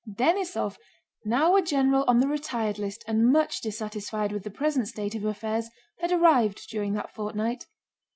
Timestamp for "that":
6.93-7.13